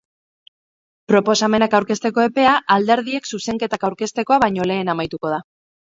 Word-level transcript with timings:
Proposamenak 1.11 1.75
aurkezteko 1.79 2.25
epea 2.29 2.55
alderdiek 2.77 3.31
zuzenketak 3.35 3.89
aurkeztekoa 3.91 4.41
baino 4.47 4.71
lehen 4.73 4.95
amaituko 4.95 5.35
da. 5.37 5.41